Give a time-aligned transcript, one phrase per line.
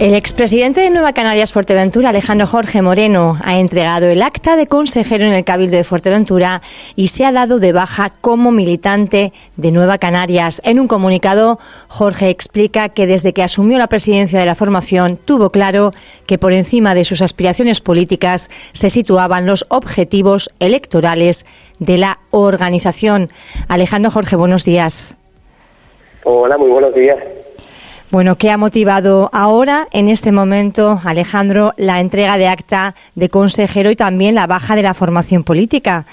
[0.00, 5.24] El expresidente de Nueva Canarias Fuerteventura, Alejandro Jorge Moreno, ha entregado el acta de consejero
[5.24, 6.62] en el Cabildo de Fuerteventura
[6.96, 10.60] y se ha dado de baja como militante de Nueva Canarias.
[10.64, 15.50] En un comunicado, Jorge explica que desde que asumió la presidencia de la formación tuvo
[15.50, 15.92] claro
[16.26, 21.46] que por encima de sus aspiraciones políticas se situaban los objetivos electorales
[21.78, 23.30] de la organización.
[23.68, 25.16] Alejandro Jorge, buenos días.
[26.24, 27.18] Hola, muy buenos días.
[28.14, 33.90] Bueno, ¿qué ha motivado ahora, en este momento, Alejandro, la entrega de acta de consejero
[33.90, 36.06] y también la baja de la formación política?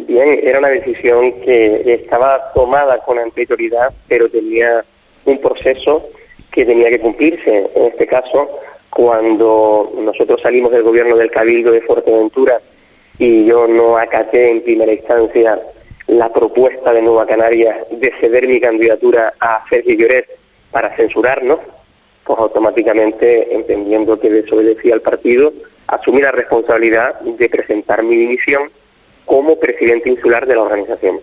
[0.00, 4.84] Bien, era una decisión que estaba tomada con anterioridad, pero tenía
[5.24, 6.10] un proceso
[6.50, 7.70] que tenía que cumplirse.
[7.74, 8.46] En este caso,
[8.90, 12.60] cuando nosotros salimos del gobierno del Cabildo de Fuerteventura
[13.18, 15.58] y yo no acaté en primera instancia
[16.06, 20.26] la propuesta de Nueva Canarias de ceder mi candidatura a Sergio Lloret
[20.76, 21.60] para censurarnos,
[22.22, 25.50] pues automáticamente, entendiendo que desobedecía al partido,
[25.86, 28.64] asumí la responsabilidad de presentar mi dimisión
[29.24, 31.18] como presidente insular de la organización.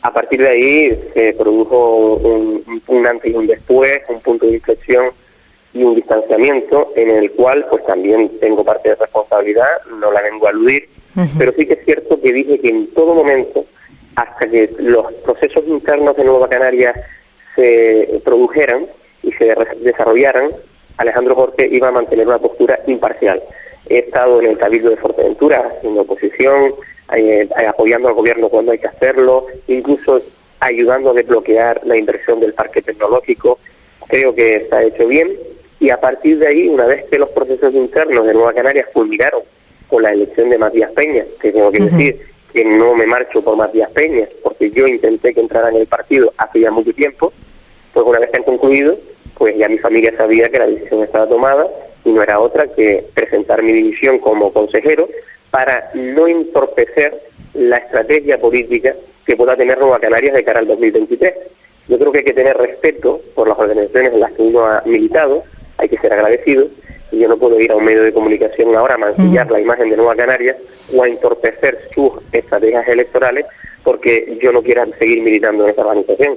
[0.00, 5.10] A partir de ahí se produjo un, antes y un después, un punto de inflexión
[5.74, 9.68] y un distanciamiento en el cual pues también tengo parte de responsabilidad,
[10.00, 10.88] no la vengo a aludir,
[11.36, 13.66] pero sí que es cierto que dije que en todo momento,
[14.16, 16.94] hasta que los procesos internos de Nueva Canaria
[17.54, 18.86] se produjeran
[19.22, 20.50] y se desarrollaran,
[20.96, 23.42] Alejandro Jorge iba a mantener una postura imparcial.
[23.88, 26.74] He estado en el Cabildo de Fuerteventura haciendo oposición,
[27.14, 30.20] eh, apoyando al gobierno cuando hay que hacerlo, incluso
[30.60, 33.58] ayudando a desbloquear la inversión del parque tecnológico.
[34.08, 35.32] Creo que está hecho bien
[35.80, 39.42] y a partir de ahí, una vez que los procesos internos de Nueva Canarias culminaron
[39.88, 42.20] con la elección de Matías Peña, que tengo que decir
[42.52, 46.32] que no me marcho por Matías Peña, porque yo intenté que entrara en el partido
[46.38, 47.32] hace ya mucho tiempo,
[47.94, 48.96] pues una vez que han concluido,
[49.38, 51.66] pues ya mi familia sabía que la decisión estaba tomada
[52.04, 55.08] y no era otra que presentar mi dimisión como consejero
[55.50, 57.14] para no entorpecer
[57.54, 58.94] la estrategia política
[59.24, 61.34] que pueda tener Nueva Canarias de cara al 2023.
[61.88, 64.82] Yo creo que hay que tener respeto por las organizaciones en las que uno ha
[64.84, 65.44] militado,
[65.78, 66.66] hay que ser agradecido,
[67.12, 69.88] y yo no puedo ir a un medio de comunicación ahora a mancillar la imagen
[69.88, 70.56] de Nueva Canarias
[70.94, 73.46] o a entorpecer sus estrategias electorales
[73.84, 76.34] porque yo no quiera seguir militando en esa organización.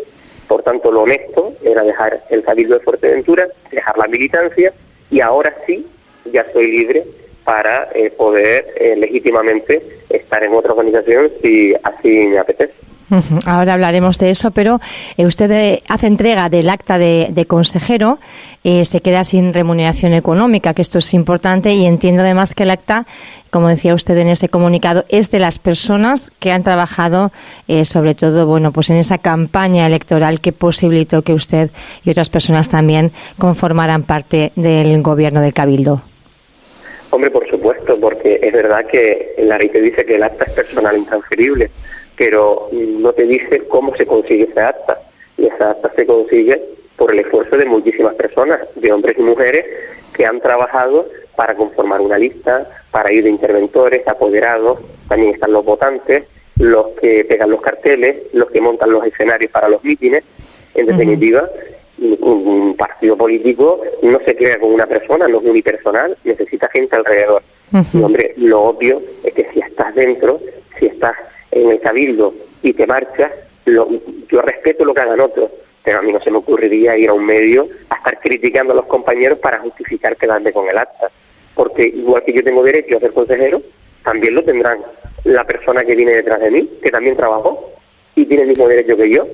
[0.48, 4.74] Por tanto, lo honesto era dejar el Cabildo de Fuerteventura, dejar la militancia
[5.10, 5.86] y ahora sí
[6.32, 7.04] ya soy libre
[7.44, 12.87] para eh, poder eh, legítimamente estar en otra organización si así me apetece.
[13.46, 14.80] Ahora hablaremos de eso, pero
[15.18, 18.20] eh, usted eh, hace entrega del acta de, consejero,
[18.64, 22.72] eh, se queda sin remuneración económica, que esto es importante, y entiendo además que el
[22.72, 23.06] acta,
[23.50, 27.32] como decía usted en ese comunicado, es de las personas que han trabajado,
[27.84, 31.72] sobre todo, bueno, pues en esa campaña electoral que posibilitó que usted
[32.04, 36.02] y otras personas también conformaran parte del gobierno de Cabildo.
[37.10, 40.54] Hombre, por supuesto, porque es verdad que la ley te dice que el acta es
[40.54, 41.72] personal intransferible
[42.18, 45.00] pero no te dice cómo se consigue esa acta.
[45.38, 46.62] Y esa acta se consigue
[46.98, 49.66] por el esfuerzo de muchísimas personas, de hombres y mujeres,
[50.14, 55.64] que han trabajado para conformar una lista, para ir de interventores, apoderados, también están los
[55.64, 56.24] votantes,
[56.58, 60.24] los que pegan los carteles, los que montan los escenarios para los mítines.
[60.74, 61.48] En definitiva,
[62.00, 67.42] un, partido político no se crea con una persona, no es unipersonal, necesita gente alrededor.
[67.94, 70.40] Y hombre, lo obvio es que si estás dentro,
[70.80, 71.16] si estás
[71.52, 73.32] en el cabildo y te marchas,
[73.66, 75.52] yo respeto lo que hagan otros,
[75.88, 78.76] pero a mí no se me ocurriría ir a un medio a estar criticando a
[78.76, 81.10] los compañeros para justificar quedarme con el acta.
[81.56, 83.62] Porque igual que yo tengo derecho a ser consejero,
[84.04, 84.80] también lo tendrán
[85.24, 87.72] la persona que viene detrás de mí, que también trabajó
[88.16, 89.28] y tiene el mismo derecho que yo.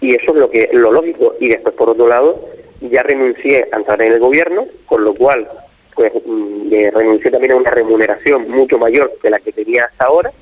[0.00, 1.34] Y eso es lo que lo lógico.
[1.38, 2.40] Y después, por otro lado,
[2.80, 5.46] ya renuncié a entrar en el gobierno, con lo cual
[5.94, 10.32] pues mm, renuncié también a una remuneración mucho mayor que la que tenía hasta ahora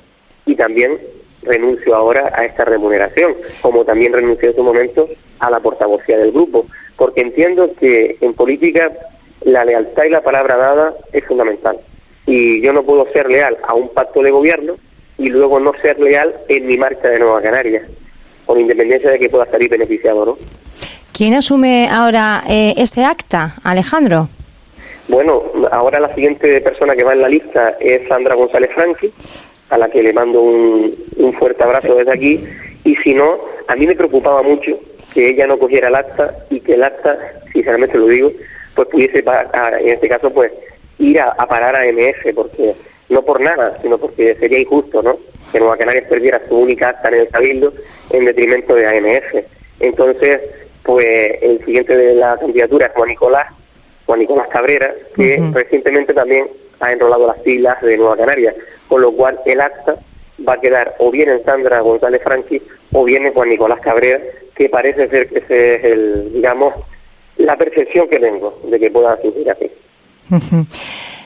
[0.45, 0.97] y también
[1.43, 5.09] renuncio ahora a esta remuneración, como también renuncio en su momento
[5.39, 8.91] a la portavocía del grupo, porque entiendo que en política
[9.41, 11.77] la lealtad y la palabra dada es fundamental.
[12.25, 14.75] Y yo no puedo ser leal a un pacto de gobierno
[15.17, 17.83] y luego no ser leal en mi marcha de Nueva Canarias,
[18.45, 20.37] con independencia de que pueda salir beneficiado no.
[21.11, 24.29] ¿Quién asume ahora eh, ese acta, Alejandro?
[25.07, 29.11] Bueno, ahora la siguiente persona que va en la lista es Sandra González Franqui,
[29.73, 32.43] a la que le mando un, un fuerte abrazo desde aquí.
[32.83, 34.77] Y si no, a mí me preocupaba mucho
[35.13, 37.17] que ella no cogiera el acta y que el acta,
[37.51, 38.31] sinceramente lo digo,
[38.75, 39.23] pues pudiese,
[39.79, 40.51] en este caso, pues
[40.99, 42.73] ir a, parar a MF, porque
[43.09, 45.17] no por nada, sino porque sería injusto, ¿no?
[45.51, 47.73] Que Nueva Canarias perdiera su única acta en el Cabildo
[48.09, 49.45] en detrimento de AMF.
[49.79, 50.41] Entonces,
[50.83, 53.47] pues el siguiente de la candidatura es Juan Nicolás,
[54.05, 56.47] Juan Nicolás Cabrera, que recientemente también
[56.79, 58.53] ha enrolado las filas de Nueva Canaria,
[58.87, 59.95] con lo cual el acta
[60.47, 64.19] va a quedar o bien en Sandra González Franqui o bien en Juan Nicolás Cabrera,
[64.55, 66.73] que parece ser que ese es el, digamos,
[67.37, 69.71] la percepción que tengo de que pueda surgir así.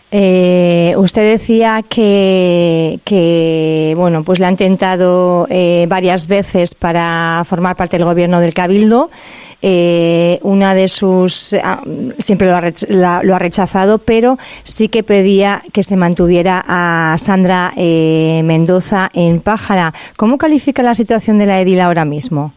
[0.09, 7.75] Eh, usted decía que, que, bueno, pues le han tentado eh, varias veces para formar
[7.75, 9.09] parte del gobierno del Cabildo.
[9.61, 11.81] Eh, una de sus ah,
[12.19, 17.71] siempre lo ha, lo ha, rechazado, pero sí que pedía que se mantuviera a Sandra
[17.75, 19.93] eh, Mendoza en Pájara.
[20.15, 22.53] ¿Cómo califica la situación de la Edil ahora mismo?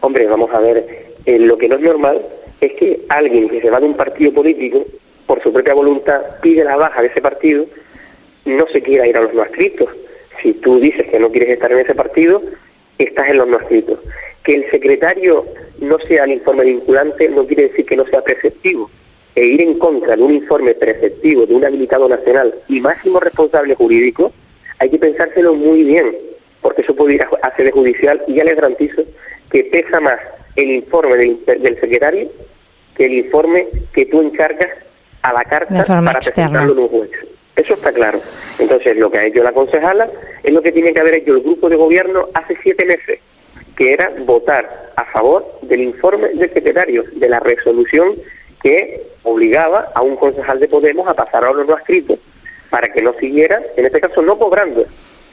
[0.00, 1.06] Hombre, vamos a ver.
[1.24, 2.20] Eh, lo que no es normal
[2.60, 4.84] es que alguien que se va de un partido político
[5.28, 7.66] por su propia voluntad pide la baja de ese partido,
[8.46, 9.90] no se quiera ir a los no escritos.
[10.42, 12.42] Si tú dices que no quieres estar en ese partido,
[12.96, 14.00] estás en los no escritos.
[14.42, 15.44] Que el secretario
[15.80, 18.90] no sea el informe vinculante no quiere decir que no sea preceptivo.
[19.36, 23.74] E ir en contra de un informe preceptivo de un habilitado nacional y máximo responsable
[23.74, 24.32] jurídico,
[24.78, 26.16] hay que pensárselo muy bien,
[26.62, 29.02] porque eso puede ir a sede judicial y ya les garantizo
[29.50, 30.18] que pesa más
[30.56, 32.28] el informe del, del secretario
[32.96, 34.70] que el informe que tú encargas
[35.28, 37.10] a la carta para presentarlo en un juez.
[37.56, 38.20] Eso está claro.
[38.58, 40.08] Entonces, lo que ha hecho la concejala
[40.42, 43.20] es lo que tiene que haber hecho el grupo de gobierno hace siete meses,
[43.76, 48.14] que era votar a favor del informe del secretario, de la resolución
[48.62, 52.16] que obligaba a un concejal de Podemos a pasar a no escrito,
[52.70, 54.84] para que no siguiera, en este caso no cobrando,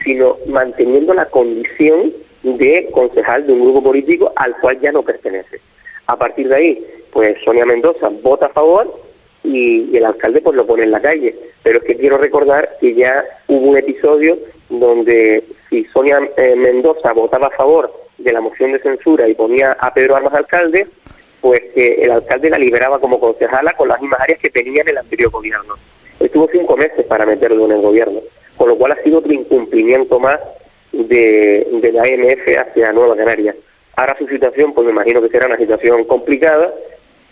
[0.02, 5.60] sino manteniendo la condición de concejal de un grupo político al cual ya no pertenece.
[6.06, 9.05] A partir de ahí, pues Sonia Mendoza vota a favor
[9.46, 11.34] y, el alcalde pues lo pone en la calle.
[11.62, 14.38] Pero es que quiero recordar que ya hubo un episodio
[14.68, 19.72] donde si Sonia eh, Mendoza votaba a favor de la moción de censura y ponía
[19.72, 20.86] a Pedro Armas alcalde,
[21.40, 24.88] pues que el alcalde la liberaba como concejala con las mismas áreas que tenía en
[24.88, 25.74] el anterior gobierno.
[26.18, 28.20] Estuvo cinco meses para meterlo en el gobierno,
[28.56, 30.40] con lo cual ha sido otro incumplimiento más
[30.92, 33.54] de, de la AMF hacia Nueva Canaria.
[33.96, 36.72] Ahora su situación, pues me imagino que será una situación complicada,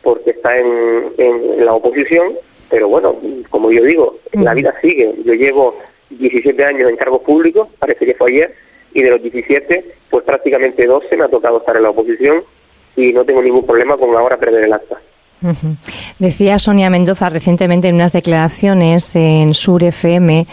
[0.05, 2.35] porque está en, en, la oposición,
[2.71, 3.17] pero bueno,
[3.51, 5.13] como yo digo, la vida sigue.
[5.25, 5.79] Yo llevo
[6.11, 8.55] 17 años en cargos públicos, parece que fue ayer,
[8.93, 12.45] y de los 17, pues prácticamente 12 me ha tocado estar en la oposición
[12.97, 15.01] y no tengo ningún problema con ahora perder el acta.
[16.19, 20.47] Decía Sonia Mendoza recientemente en unas declaraciones en Sur FM,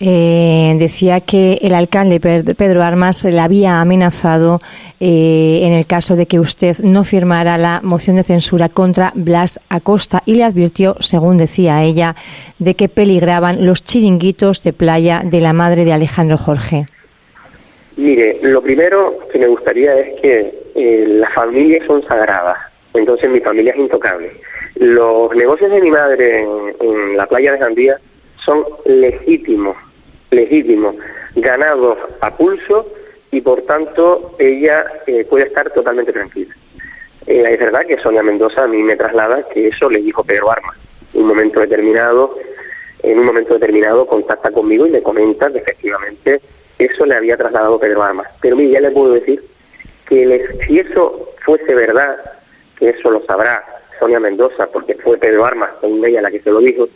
[0.00, 4.60] eh, decía que el alcalde Pedro Armas le había amenazado
[5.00, 9.60] eh, en el caso de que usted no firmara la moción de censura contra Blas
[9.68, 12.16] Acosta y le advirtió, según decía ella,
[12.58, 16.86] de que peligraban los chiringuitos de playa de la madre de Alejandro Jorge.
[17.96, 23.40] Mire, lo primero que me gustaría es que eh, las familias son sagradas entonces mi
[23.40, 24.32] familia es intocable.
[24.76, 26.46] Los negocios de mi madre
[26.80, 27.98] en, la playa de Jandía
[28.44, 29.76] son legítimos,
[30.30, 30.96] legítimos,
[31.36, 32.86] ganados a pulso
[33.30, 36.54] y por tanto ella eh, puede estar totalmente tranquila.
[37.26, 40.50] Eh, es verdad que Sonia Mendoza a mí me traslada que eso le dijo Pedro
[40.50, 40.76] Armas.
[41.14, 42.36] Un momento determinado,
[43.02, 46.40] en un momento determinado contacta conmigo y me comenta que efectivamente
[46.78, 48.28] eso le había trasladado Pedro Armas.
[48.40, 49.42] Pero mire, ya le puedo decir
[50.08, 52.16] que si eso fuese verdad,
[52.90, 53.64] eso lo sabrá
[53.98, 56.88] Sonia Mendoza, porque fue Pedro Armas, con ella la que se lo dijo,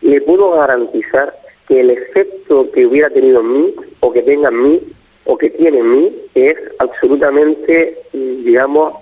[0.00, 1.34] le puedo garantizar
[1.68, 4.80] que el efecto que hubiera tenido en mí, o que tenga en mí,
[5.24, 8.94] o que tiene en mí, es absolutamente, digamos,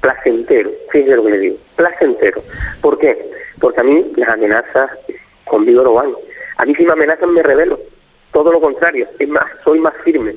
[0.00, 0.70] placentero.
[0.90, 2.42] Fíjese lo que le digo, placentero.
[2.80, 3.30] ¿Por qué?
[3.60, 4.90] Porque a mí las amenazas
[5.44, 6.12] conmigo no van.
[6.56, 7.78] A mí si me amenazan me revelo.
[8.32, 10.34] Todo lo contrario, es más, soy más firme.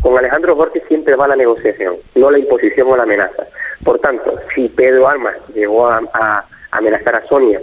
[0.00, 3.46] Con Alejandro Jorge siempre va la negociación, no la imposición o la amenaza.
[3.84, 7.60] Por tanto, si Pedro Armas llegó a, amenazar a Sonia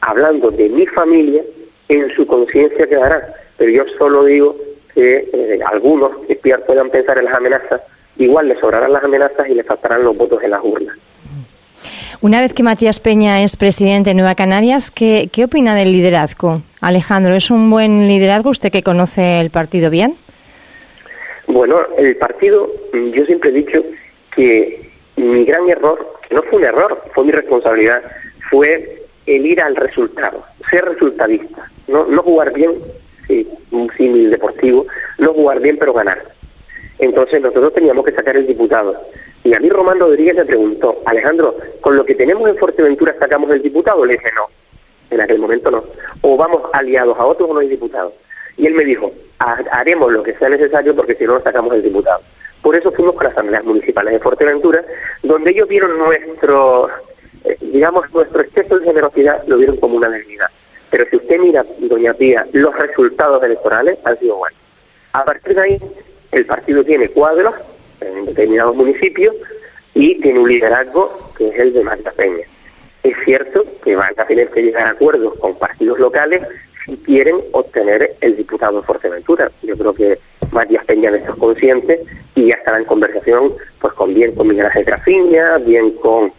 [0.00, 1.42] hablando de mi familia,
[1.88, 3.34] en su conciencia quedará.
[3.56, 4.56] Pero yo solo digo
[4.94, 7.82] que eh, algunos que puedan pensar en las amenazas,
[8.16, 10.96] igual les sobrarán las amenazas y les faltarán los votos en las urnas.
[12.22, 16.62] Una vez que Matías Peña es presidente de Nueva Canarias, ¿qué, ¿qué opina del liderazgo?
[16.80, 20.16] Alejandro, ¿es un buen liderazgo usted que conoce el partido bien?
[21.52, 23.82] Bueno, el partido, yo siempre he dicho
[24.36, 28.02] que mi gran error, que no fue un error, fue mi responsabilidad,
[28.50, 32.74] fue el ir al resultado, ser resultadista, no, no jugar bien,
[33.26, 34.86] sí, un símil deportivo,
[35.18, 36.22] no jugar bien pero ganar.
[37.00, 38.94] Entonces nosotros teníamos que sacar el diputado.
[39.42, 43.50] Y a mí Román Rodríguez me preguntó, Alejandro, ¿con lo que tenemos en Fuerteventura sacamos
[43.50, 44.04] el diputado?
[44.04, 44.46] Le dije, no,
[45.10, 45.82] en aquel momento no.
[46.20, 48.12] O vamos aliados a otros o no hay diputado.
[48.56, 51.82] Y él me dijo, haremos lo que sea necesario porque si no, no sacamos el
[51.82, 52.20] diputado.
[52.62, 54.84] Por eso fuimos con las asambleas municipales de Fuerteventura,
[55.22, 56.90] donde ellos vieron nuestro,
[57.44, 60.48] eh, digamos, nuestro exceso de generosidad lo vieron como una debilidad.
[60.90, 64.58] Pero si usted mira, doña Pía, los resultados electorales han sido buenos.
[65.12, 65.78] A partir de ahí,
[66.32, 67.54] el partido tiene cuadros
[68.00, 69.34] en determinados municipios
[69.94, 72.44] y tiene un liderazgo que es el de Magda Peña.
[73.02, 76.42] Es cierto que van a tener que llegar a acuerdos con partidos locales
[76.90, 79.50] si quieren obtener el diputado de Fuerteventura.
[79.62, 80.18] Yo creo que
[80.50, 82.00] Matías Peña de esto es consciente
[82.34, 86.32] y ya estará en conversación pues con bien con Miguel Ángel Trafiña, bien con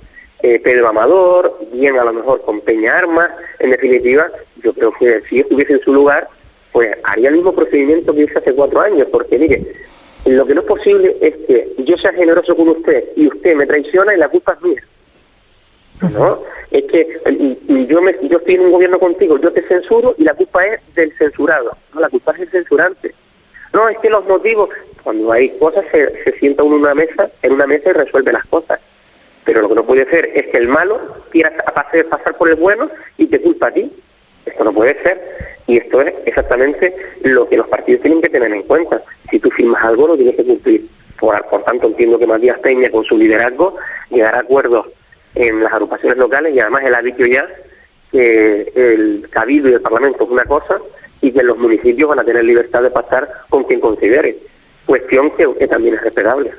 [0.44, 3.30] eh, Pedro Amador, bien a lo mejor con Peña Armas.
[3.60, 4.28] En definitiva,
[4.62, 6.28] yo creo que si estuviese en su lugar,
[6.74, 9.64] pues haría el mismo procedimiento que hice hace cuatro años, porque mire,
[10.26, 13.66] lo que no es posible es que yo sea generoso con usted y usted me
[13.66, 14.84] traiciona y la culpa es mía.
[16.14, 16.44] ¿No?
[16.72, 17.20] Es que
[17.90, 20.82] yo, me, yo estoy en un gobierno contigo, yo te censuro y la culpa es
[20.96, 21.76] del censurado.
[21.94, 23.14] No, la culpa es del censurante.
[23.74, 24.70] No, es que los motivos,
[25.04, 28.32] cuando hay cosas, se, se sienta uno en una mesa, en una mesa y resuelve
[28.32, 28.80] las cosas.
[29.44, 31.00] Pero lo que no puede ser es que el malo
[31.30, 33.92] quiera pasar, pasar por el bueno y te culpa a ti.
[34.46, 35.22] Esto no puede ser.
[35.68, 39.02] Y esto es exactamente lo que los partidos tienen que tener en cuenta.
[39.30, 40.86] Si tú firmas algo, lo tienes que cumplir.
[41.20, 43.76] Por, por tanto, entiendo que Matías Peña, con su liderazgo,
[44.10, 44.88] llegará a acuerdos
[45.36, 47.48] en las agrupaciones locales y además él ha dicho ya
[48.12, 50.78] que el cabildo y el parlamento es una cosa
[51.22, 54.36] y que los municipios van a tener libertad de pasar con quien considere.
[54.86, 56.52] Cuestión que, que también es respetable.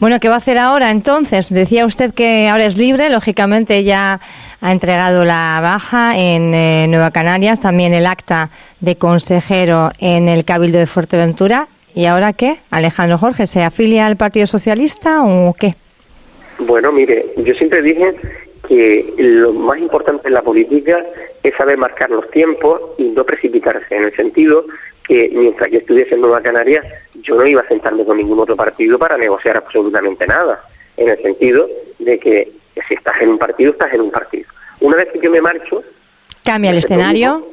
[0.00, 1.48] Bueno, ¿qué va a hacer ahora entonces?
[1.48, 4.20] Decía usted que ahora es libre, lógicamente ya
[4.60, 10.44] ha entregado la baja en eh, Nueva Canarias, también el acta de consejero en el
[10.44, 11.68] Cabildo de Fuerteventura.
[11.94, 12.58] ¿Y ahora qué?
[12.70, 15.76] Alejandro Jorge, ¿se afilia al Partido Socialista o qué?
[16.58, 18.14] Bueno, mire, yo siempre dije
[18.68, 21.04] que lo más importante en la política
[21.42, 24.64] es saber marcar los tiempos y no precipitarse, en el sentido
[25.06, 26.84] que mientras yo estuviese en Nueva Canarias,
[27.22, 30.62] yo no iba a sentarme con ningún otro partido para negociar absolutamente nada,
[30.96, 31.68] en el sentido
[31.98, 32.50] de que
[32.88, 34.48] si estás en un partido, estás en un partido.
[34.80, 35.82] Una vez que yo me marcho...
[36.42, 37.48] Cambia el escenario.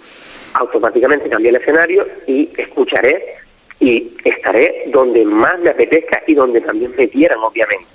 [0.54, 3.36] automáticamente cambia el escenario y escucharé
[3.80, 7.86] y estaré donde más me apetezca y donde también me quieran, obviamente.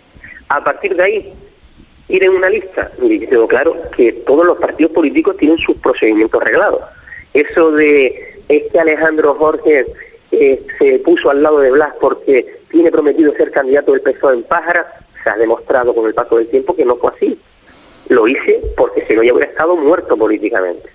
[0.49, 1.33] A partir de ahí,
[2.09, 2.91] ir en una lista.
[3.03, 6.83] Y tengo claro que todos los partidos políticos tienen sus procedimientos arreglados.
[7.35, 9.87] Eso de es que Alejandro Jorge
[10.31, 14.43] eh, se puso al lado de Blas porque tiene prometido ser candidato del PSOE en
[14.45, 14.87] Pájara,
[15.23, 17.39] se ha demostrado con el paso del tiempo que no fue así.
[18.09, 20.89] Lo hice porque si no ya hubiera estado muerto políticamente.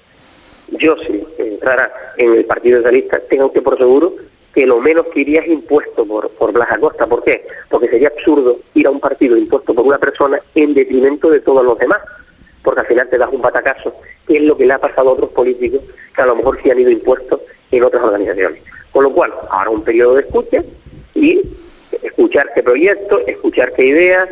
[0.69, 4.15] Yo si entrara en el Partido Socialista, tengo que por seguro
[4.53, 7.07] que lo menos que iría es impuesto por, por Blas Acosta.
[7.07, 7.45] ¿Por qué?
[7.69, 11.63] Porque sería absurdo ir a un partido impuesto por una persona en detrimento de todos
[11.63, 12.01] los demás
[12.63, 13.93] porque al final te das un batacazo,
[14.27, 15.81] que es lo que le ha pasado a otros políticos
[16.15, 17.41] que a lo mejor sí han ido impuestos
[17.71, 18.61] en otras organizaciones.
[18.91, 20.63] Con lo cual, ahora un periodo de escucha
[21.15, 21.41] y
[22.03, 24.29] escuchar qué proyecto, escuchar qué ideas,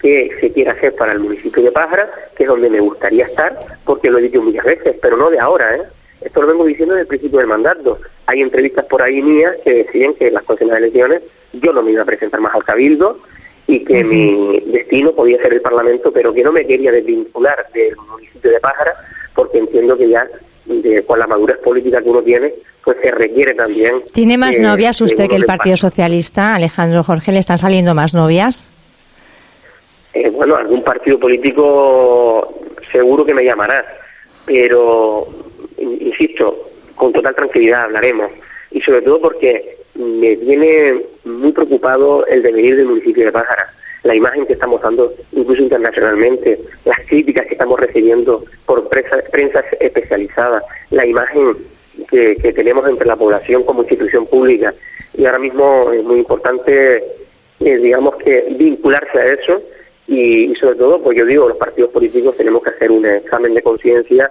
[0.00, 3.58] qué se quiere hacer para el municipio de Pájara, que es donde me gustaría estar,
[3.84, 5.82] porque lo he dicho muchas veces, pero no de ahora, ¿eh?
[6.22, 7.98] Esto lo vengo diciendo desde el principio del mandato.
[8.26, 11.92] Hay entrevistas por ahí mías que decían que en las próximas elecciones yo no me
[11.92, 13.18] iba a presentar más al Cabildo,
[13.68, 17.96] y que mi destino podía ser el Parlamento, pero que no me quería desvincular del
[17.96, 18.94] municipio de Pájara,
[19.34, 20.26] porque entiendo que ya
[21.06, 22.52] con la madurez política que uno tiene,
[22.84, 24.02] pues se requiere también...
[24.12, 27.32] ¿Tiene más novias usted que el Partido Socialista, Alejandro Jorge?
[27.32, 28.70] ¿Le están saliendo más novias?
[30.14, 32.54] Eh, bueno, algún partido político
[32.90, 33.84] seguro que me llamará,
[34.44, 35.26] pero,
[35.78, 38.32] insisto, con total tranquilidad hablaremos.
[38.70, 43.72] Y sobre todo porque me tiene muy preocupado el devenir del municipio de Pájara,
[44.02, 50.62] la imagen que estamos dando incluso internacionalmente, las críticas que estamos recibiendo por prensa, especializada,
[50.90, 51.56] la imagen
[52.10, 54.74] que, tenemos entre la población como institución pública.
[55.16, 57.02] Y ahora mismo es muy importante,
[57.60, 59.62] eh, digamos que vincularse a eso
[60.06, 63.62] y, sobre todo, pues yo digo, los partidos políticos tenemos que hacer un examen de
[63.62, 64.30] conciencia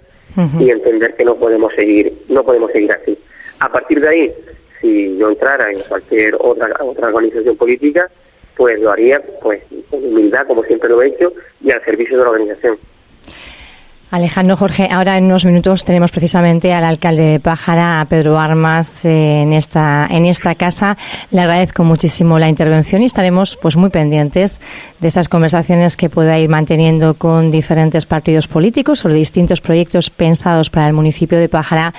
[0.60, 3.18] y entender que no podemos seguir, no podemos seguir así.
[3.60, 4.34] A partir de ahí,
[4.82, 8.10] si yo entrara en cualquier otra, otra organización política,
[8.56, 12.24] pues lo haría pues con humildad, como siempre lo he hecho, y al servicio de
[12.24, 12.77] la organización.
[14.12, 19.04] Alejandro Jorge, ahora en unos minutos tenemos precisamente al alcalde de Pájara, a Pedro Armas,
[19.04, 20.96] en esta en esta casa.
[21.32, 24.62] Le agradezco muchísimo la intervención y estaremos pues muy pendientes
[25.00, 30.70] de esas conversaciones que pueda ir manteniendo con diferentes partidos políticos sobre distintos proyectos pensados
[30.70, 31.94] para el municipio de Pájara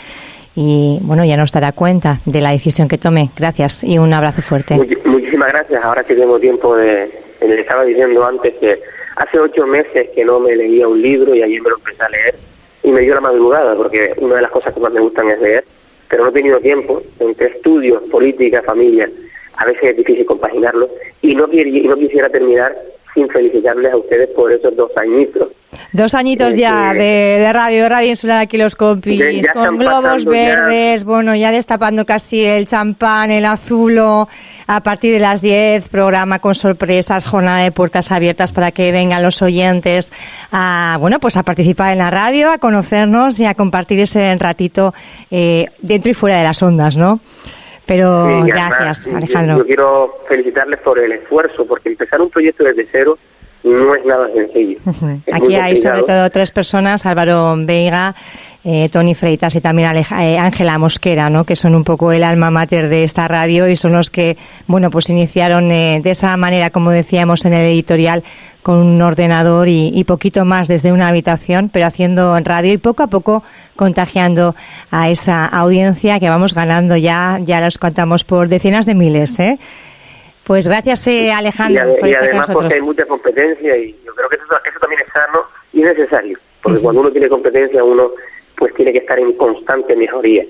[0.55, 3.31] y bueno, ya nos dará cuenta de la decisión que tome.
[3.37, 4.79] Gracias y un abrazo fuerte.
[5.05, 5.85] muchísimas gracias.
[5.85, 7.11] Ahora que tengo tiempo de,
[7.47, 8.81] le estaba diciendo antes que
[9.17, 12.09] hace ocho meses que no me leía un libro y ayer me lo empecé a
[12.09, 12.35] leer
[12.83, 15.41] y me dio la madrugada porque una de las cosas que más me gustan es
[15.41, 15.65] leer,
[16.09, 19.11] pero no he tenido tiempo entre estudios, política, familia.
[19.57, 20.89] A veces es difícil compaginarlo
[21.23, 22.77] y no, no quisiera terminar
[23.15, 25.49] sin felicitarles a ustedes por esos dos añitos.
[25.97, 31.51] Dos añitos ya de, radio, Radio Insular aquí los compis, con globos verdes, bueno, ya
[31.51, 34.29] destapando casi el champán, el azulo,
[34.67, 39.23] a partir de las 10, programa con sorpresas, jornada de puertas abiertas para que vengan
[39.23, 40.13] los oyentes
[40.53, 44.93] a, bueno, pues a participar en la radio, a conocernos y a compartir ese ratito
[45.31, 47.21] eh, dentro y fuera de las ondas, ¿no?
[47.87, 49.59] Pero gracias, Alejandro.
[49.59, 53.17] Yo, quiero felicitarles por el esfuerzo, porque empezar un proyecto desde cero
[53.67, 54.79] no es nada sencillo.
[55.33, 58.15] Aquí hay sobre todo tres personas, Álvaro Veiga,
[58.65, 61.45] eh, Tony Freitas y también eh, Ángela Mosquera, ¿no?
[61.45, 64.91] que son un poco el alma mater de esta radio y son los que, bueno,
[64.91, 68.23] pues iniciaron eh, de esa manera, como decíamos en el editorial,
[68.63, 73.07] con un ordenador y, poquito más desde una habitación, pero haciendo radio y poco a
[73.07, 73.45] poco
[73.77, 74.57] contagiando
[74.91, 79.61] a esa audiencia que vamos ganando ya, ya los contamos por decenas de miles, ¿eh?
[80.47, 84.79] Pues gracias, Alejandro, y, por además porque hay mucha competencia y yo creo que eso,
[84.81, 88.13] también es sano y necesario, porque cuando uno tiene competencia uno
[88.57, 90.45] pues tiene que estar en constante mejoría.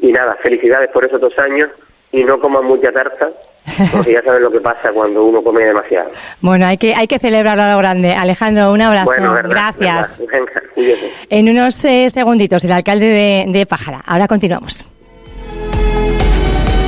[0.00, 1.70] Y nada, felicidades por esos dos años
[2.10, 3.30] y no coman mucha tarta,
[3.92, 6.10] porque ya saben lo que pasa cuando uno come demasiado.
[6.40, 8.12] Bueno, hay que, hay que celebrarlo a lo grande.
[8.12, 9.10] Alejandro, un abrazo.
[9.44, 10.26] Gracias.
[11.30, 14.02] en unos eh, segunditos, el alcalde de, de Pájara.
[14.06, 14.86] Ahora continuamos.